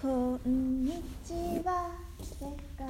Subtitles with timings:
[0.00, 1.90] こんにちは。
[2.22, 2.46] 世
[2.78, 2.86] 界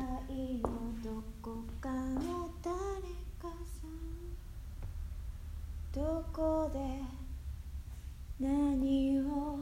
[0.63, 0.71] の
[1.03, 2.71] どこかの誰
[3.43, 3.91] かさん。
[5.93, 6.79] どこで
[8.39, 9.59] 何を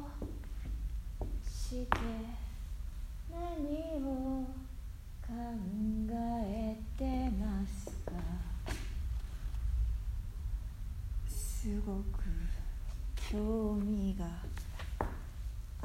[1.43, 1.97] して
[3.33, 4.45] 何を
[5.27, 5.33] 考
[6.13, 8.13] えてますか
[11.27, 12.25] すごく
[13.33, 14.27] 興味が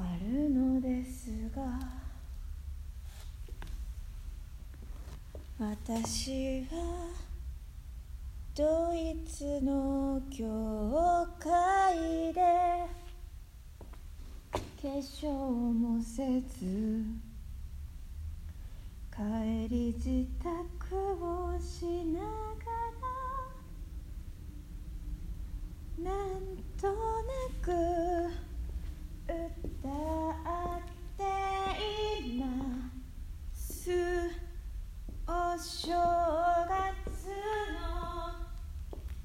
[0.03, 1.63] あるのですが
[5.57, 7.07] 私は
[8.53, 12.41] ドイツの教会で
[14.81, 17.05] 化粧もせず
[19.09, 22.25] 帰り支度をしなが
[25.97, 26.41] らなん
[26.77, 26.93] とな
[27.61, 28.42] く
[35.65, 35.95] 正月
[37.73, 38.35] の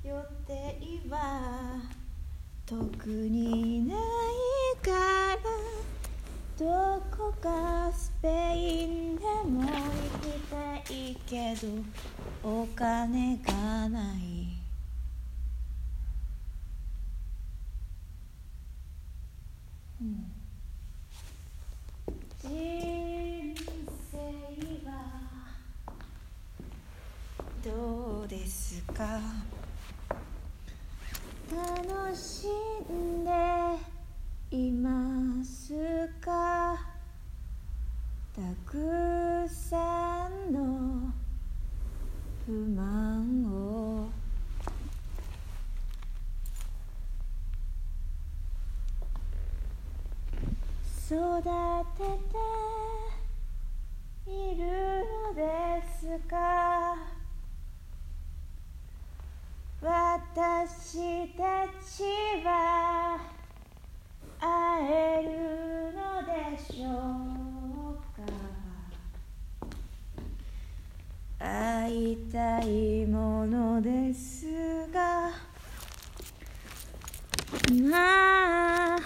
[0.05, 0.15] 予
[0.47, 1.83] 定は
[2.65, 3.99] 特にない
[4.81, 5.37] から
[6.57, 9.69] どこかスペインでも行
[10.23, 11.67] きたいけど
[12.49, 14.19] お金がない。
[22.41, 23.55] 人
[24.13, 24.17] 生
[24.89, 24.91] は
[27.65, 29.21] どうですか。
[31.51, 32.49] 楽し
[32.93, 33.31] んで
[34.51, 36.79] いますか？
[38.35, 41.13] たくさんの
[42.47, 44.09] 不満を。
[51.11, 51.43] 育
[51.97, 52.05] て
[54.27, 54.63] ている
[55.29, 57.08] のですか？
[60.41, 62.05] 私たち
[62.45, 63.19] は
[64.39, 66.87] 会えるのでしょ
[67.91, 68.23] うか。
[71.45, 74.47] 会いたいものです
[74.93, 75.33] が。
[77.83, 78.99] まあ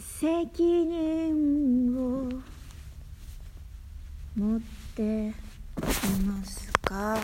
[0.00, 2.30] 責任を
[4.34, 4.60] 持っ
[4.94, 5.34] てい
[6.24, 7.18] ますか？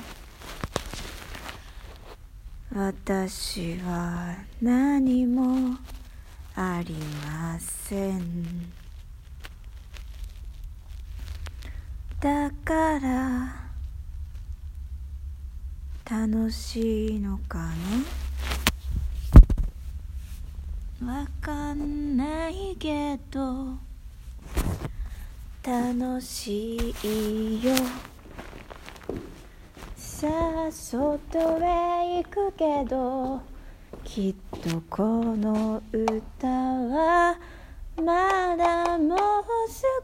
[2.74, 5.76] 私は何も
[6.54, 6.94] あり
[7.26, 8.72] ません。
[12.18, 13.54] だから
[16.10, 17.70] 楽しいのか
[21.02, 21.12] な？
[21.12, 23.76] わかんないけど
[25.62, 27.74] 楽しいよ。
[30.22, 30.28] さ
[30.68, 33.40] あ外へ行くけど
[34.04, 37.36] きっとこの歌は
[37.96, 39.18] まだもう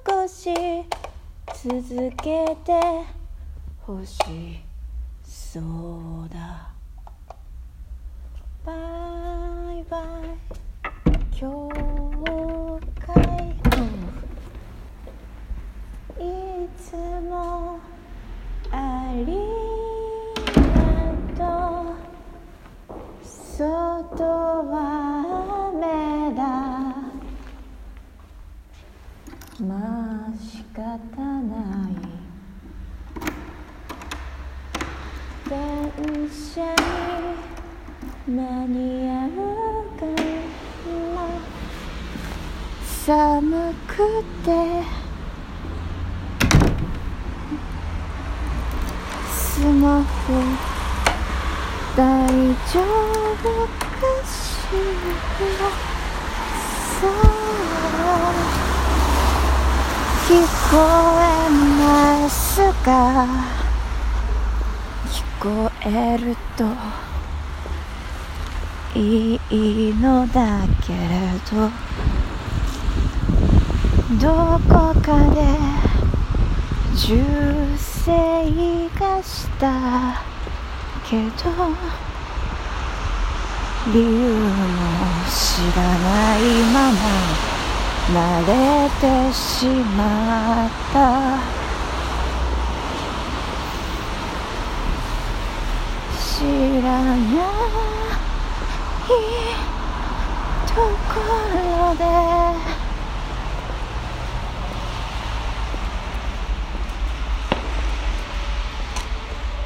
[0.05, 0.53] 少し
[1.63, 3.05] 続けて
[3.83, 4.59] ほし
[5.23, 6.73] そうだ。
[8.67, 8.73] バ
[9.73, 11.39] イバイ。
[11.39, 11.69] 教
[13.07, 13.15] 会
[16.19, 16.97] いつ
[17.31, 17.78] も
[30.79, 31.97] 方ない
[35.51, 39.39] 電車に間に合う
[39.99, 41.27] かな
[43.05, 44.47] 寒くて
[49.33, 50.07] スマホ
[51.97, 52.81] 大丈
[53.35, 54.39] 夫かし
[55.61, 55.99] ら
[60.29, 60.77] 聞こ
[61.23, 63.27] えますか
[65.09, 66.67] 聞こえると
[68.95, 71.71] いいのだけれど
[74.21, 75.41] どこかで
[76.95, 77.25] 銃
[78.05, 80.23] 声がした
[81.09, 81.73] けど
[83.95, 84.51] 理由も
[85.31, 86.41] 知らない
[86.71, 87.48] まま
[88.11, 90.97] 慣れてしまった。
[96.19, 96.43] 知
[96.83, 97.19] らない
[100.67, 101.21] とこ
[101.53, 102.01] ろで。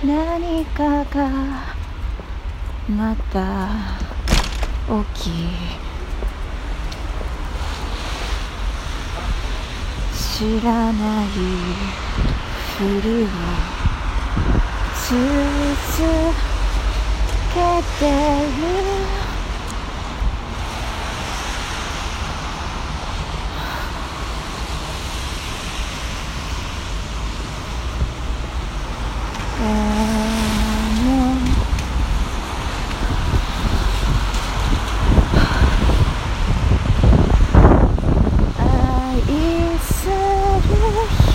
[0.05, 1.19] 何かが
[2.89, 3.37] また
[5.15, 5.31] 起き
[10.43, 11.27] 知らない
[12.77, 13.27] ふりを
[15.09, 15.15] 続
[17.55, 17.61] け
[18.01, 18.11] て
[18.59, 19.02] る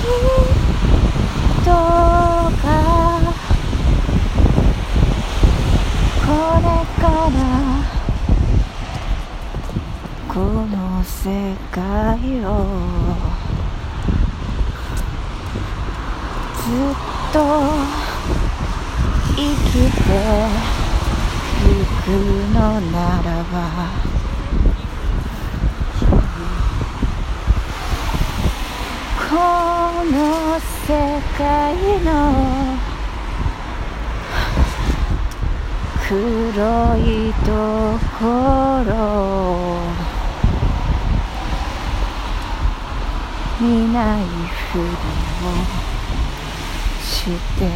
[0.08, 1.88] 人。
[2.58, 3.22] が
[6.26, 6.28] こ
[6.58, 6.66] れ
[7.02, 7.38] から
[10.28, 11.80] この世界
[12.46, 12.48] を
[16.58, 16.96] ずっ
[17.34, 17.36] と
[19.36, 20.08] 生きて
[21.64, 22.08] いく
[22.54, 22.58] の
[22.92, 23.56] ならば
[29.30, 30.58] この
[30.88, 31.76] 世界
[32.06, 32.08] の
[36.08, 36.16] 黒
[36.98, 37.52] いと
[38.18, 38.24] こ
[38.90, 38.90] ろ
[43.60, 44.24] 見ない
[44.72, 44.88] ふりを
[47.04, 47.06] し
[47.60, 47.68] て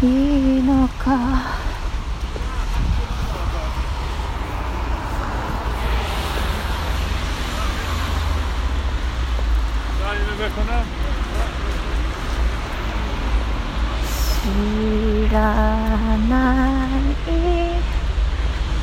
[0.00, 0.08] てい
[0.58, 1.71] いのか？
[10.42, 10.50] 知ら
[16.28, 16.90] ない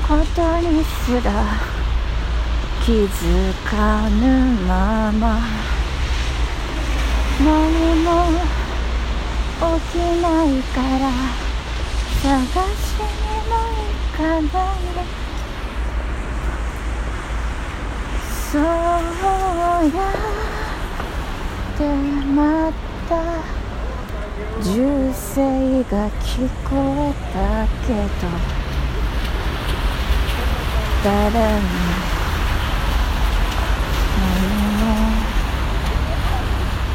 [0.08, 1.30] ことにすら
[2.86, 5.42] 気づかぬまま。
[7.42, 8.08] 何も
[9.60, 11.12] 起きないから
[12.24, 12.32] 探
[12.78, 13.10] しに
[13.50, 13.52] も
[13.84, 14.40] 行かな。
[14.40, 14.42] い
[18.50, 18.62] そう
[19.98, 20.39] や。
[21.80, 22.74] でま
[23.08, 23.14] た
[24.62, 24.74] 銃
[25.14, 28.28] 声が聞こえたけど
[31.02, 31.70] 誰も
[34.20, 34.44] 何
[34.76, 34.84] も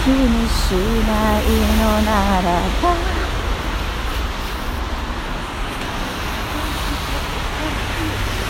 [0.06, 0.70] 気にし
[1.04, 1.10] な
[1.40, 2.10] いのな
[2.40, 2.46] ら
[2.80, 2.86] ば。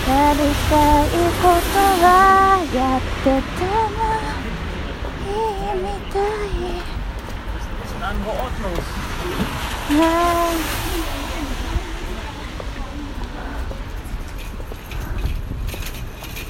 [0.07, 1.09] やりたい
[1.41, 2.09] ことは
[2.75, 3.65] やってて
[3.97, 4.05] も
[5.25, 5.35] い
[5.73, 6.77] いみたい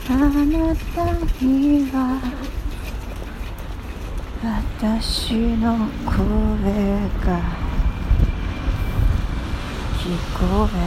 [0.08, 0.98] あなた
[1.44, 1.46] に
[1.92, 2.55] は。
[4.46, 6.14] 私の声
[7.26, 7.40] が
[9.98, 10.86] 聞こえ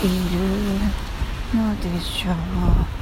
[0.00, 2.95] ているのでしょう。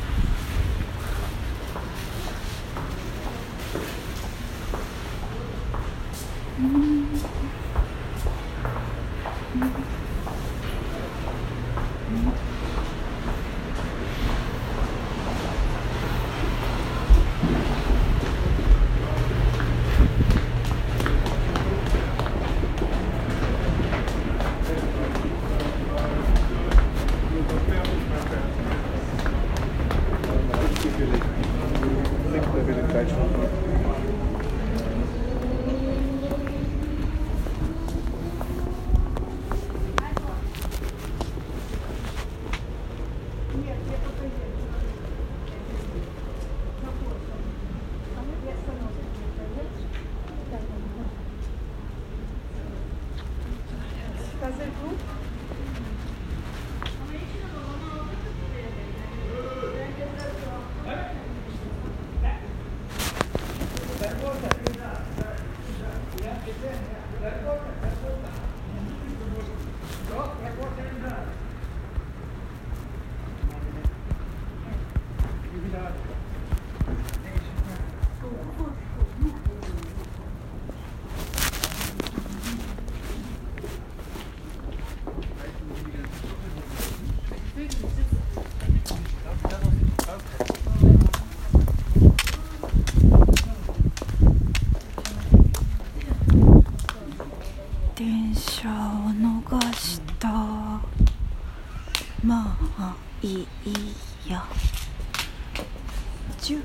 [106.44, 106.62] 10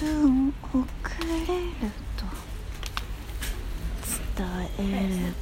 [0.00, 0.86] 分遅
[1.20, 1.56] れ
[1.86, 2.24] ると
[4.38, 4.46] 伝
[4.78, 4.82] え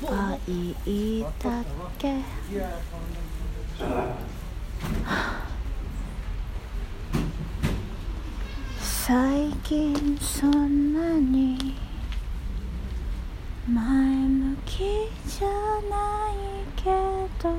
[0.02, 0.74] ればい
[1.20, 1.62] いだ
[1.96, 2.20] け。
[9.06, 11.76] 最近そんなに
[13.72, 14.78] 前向き
[15.28, 15.48] じゃ
[15.88, 16.34] ない
[16.74, 16.90] け
[17.40, 17.54] ど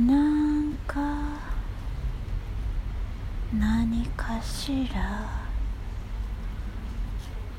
[0.00, 1.00] なんか
[3.52, 4.06] 何
[4.70, 5.02] かしら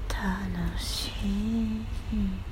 [0.08, 2.51] 楽しい。